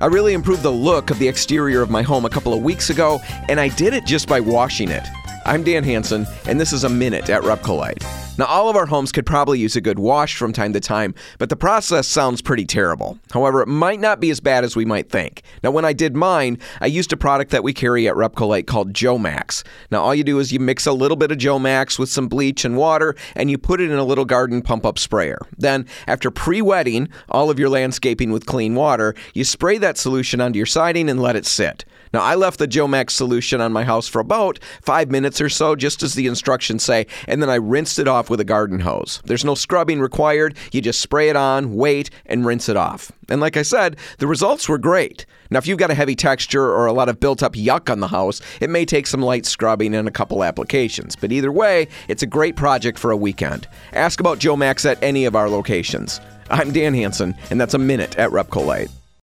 I 0.00 0.06
really 0.06 0.32
improved 0.32 0.62
the 0.62 0.70
look 0.70 1.10
of 1.10 1.18
the 1.18 1.26
exterior 1.26 1.82
of 1.82 1.90
my 1.90 2.02
home 2.02 2.24
a 2.24 2.30
couple 2.30 2.54
of 2.54 2.62
weeks 2.62 2.88
ago, 2.88 3.20
and 3.48 3.58
I 3.58 3.68
did 3.68 3.94
it 3.94 4.06
just 4.06 4.28
by 4.28 4.38
washing 4.38 4.90
it. 4.90 5.02
I'm 5.44 5.64
Dan 5.64 5.82
Hansen, 5.82 6.26
and 6.46 6.60
this 6.60 6.72
is 6.72 6.84
a 6.84 6.88
minute 6.88 7.28
at 7.30 7.42
RepcoLite. 7.42 8.17
Now, 8.38 8.46
all 8.46 8.70
of 8.70 8.76
our 8.76 8.86
homes 8.86 9.12
could 9.12 9.26
probably 9.26 9.58
use 9.58 9.76
a 9.76 9.80
good 9.80 9.98
wash 9.98 10.36
from 10.36 10.52
time 10.52 10.72
to 10.72 10.80
time, 10.80 11.14
but 11.38 11.50
the 11.50 11.56
process 11.56 12.06
sounds 12.06 12.40
pretty 12.40 12.64
terrible. 12.64 13.18
However, 13.32 13.62
it 13.62 13.68
might 13.68 14.00
not 14.00 14.20
be 14.20 14.30
as 14.30 14.40
bad 14.40 14.64
as 14.64 14.74
we 14.74 14.84
might 14.84 15.10
think. 15.10 15.42
Now, 15.62 15.70
when 15.70 15.84
I 15.84 15.92
did 15.92 16.16
mine, 16.16 16.58
I 16.80 16.86
used 16.86 17.12
a 17.12 17.16
product 17.16 17.50
that 17.50 17.62
we 17.62 17.72
carry 17.72 18.08
at 18.08 18.14
Repco 18.14 18.38
RepcoLite 18.38 18.66
called 18.66 18.92
Jomax. 18.92 19.64
Now, 19.90 20.02
all 20.02 20.14
you 20.14 20.24
do 20.24 20.38
is 20.38 20.52
you 20.52 20.60
mix 20.60 20.86
a 20.86 20.92
little 20.92 21.16
bit 21.16 21.30
of 21.30 21.38
Jomax 21.38 21.98
with 21.98 22.08
some 22.08 22.28
bleach 22.28 22.64
and 22.64 22.76
water, 22.76 23.14
and 23.34 23.50
you 23.50 23.58
put 23.58 23.80
it 23.80 23.90
in 23.90 23.98
a 23.98 24.04
little 24.04 24.24
garden 24.24 24.62
pump 24.62 24.86
up 24.86 24.98
sprayer. 24.98 25.38
Then, 25.56 25.86
after 26.06 26.30
pre 26.30 26.62
wetting 26.62 27.08
all 27.28 27.50
of 27.50 27.58
your 27.58 27.68
landscaping 27.68 28.30
with 28.30 28.46
clean 28.46 28.74
water, 28.74 29.14
you 29.34 29.44
spray 29.44 29.78
that 29.78 29.98
solution 29.98 30.40
onto 30.40 30.56
your 30.56 30.66
siding 30.66 31.08
and 31.08 31.20
let 31.20 31.36
it 31.36 31.46
sit. 31.46 31.84
Now, 32.12 32.20
I 32.20 32.36
left 32.36 32.58
the 32.58 32.68
Jomax 32.68 33.10
solution 33.10 33.60
on 33.60 33.72
my 33.72 33.84
house 33.84 34.08
for 34.08 34.20
about 34.20 34.58
five 34.80 35.10
minutes 35.10 35.40
or 35.40 35.48
so, 35.48 35.76
just 35.76 36.02
as 36.02 36.14
the 36.14 36.26
instructions 36.26 36.82
say, 36.82 37.06
and 37.26 37.42
then 37.42 37.50
I 37.50 37.56
rinsed 37.56 37.98
it 37.98 38.08
off 38.08 38.27
with 38.30 38.40
a 38.40 38.44
garden 38.44 38.80
hose. 38.80 39.22
There's 39.24 39.44
no 39.44 39.54
scrubbing 39.54 40.00
required. 40.00 40.56
You 40.72 40.80
just 40.80 41.00
spray 41.00 41.28
it 41.28 41.36
on, 41.36 41.74
wait, 41.74 42.10
and 42.26 42.44
rinse 42.44 42.68
it 42.68 42.76
off. 42.76 43.12
And 43.28 43.40
like 43.40 43.56
I 43.56 43.62
said, 43.62 43.96
the 44.18 44.26
results 44.26 44.68
were 44.68 44.78
great. 44.78 45.26
Now, 45.50 45.58
if 45.58 45.66
you've 45.66 45.78
got 45.78 45.90
a 45.90 45.94
heavy 45.94 46.14
texture 46.14 46.64
or 46.64 46.86
a 46.86 46.92
lot 46.92 47.08
of 47.08 47.20
built 47.20 47.42
up 47.42 47.54
yuck 47.54 47.90
on 47.90 48.00
the 48.00 48.08
house, 48.08 48.40
it 48.60 48.70
may 48.70 48.84
take 48.84 49.06
some 49.06 49.22
light 49.22 49.46
scrubbing 49.46 49.94
and 49.94 50.08
a 50.08 50.12
couple 50.12 50.44
applications. 50.44 51.16
But 51.16 51.32
either 51.32 51.52
way, 51.52 51.88
it's 52.08 52.22
a 52.22 52.26
great 52.26 52.56
project 52.56 52.98
for 52.98 53.10
a 53.10 53.16
weekend. 53.16 53.68
Ask 53.92 54.20
about 54.20 54.38
Jomax 54.38 54.84
at 54.90 55.02
any 55.02 55.24
of 55.24 55.36
our 55.36 55.48
locations. 55.48 56.20
I'm 56.50 56.72
Dan 56.72 56.94
Hansen, 56.94 57.34
and 57.50 57.60
that's 57.60 57.74
a 57.74 57.78
minute 57.78 58.18
at 58.18 58.30
RepcoLite. 58.30 58.90